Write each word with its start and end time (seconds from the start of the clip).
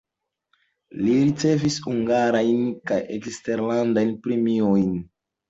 Li 1.01 1.17
ricevis 1.19 1.77
hungarajn 1.87 2.65
kaj 2.93 2.99
eksterlandajn 3.19 4.17
premiojn. 4.27 4.91